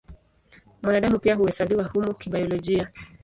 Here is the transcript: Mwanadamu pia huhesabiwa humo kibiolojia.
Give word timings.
Mwanadamu 0.83 1.19
pia 1.19 1.35
huhesabiwa 1.35 1.83
humo 1.83 2.13
kibiolojia. 2.13 2.91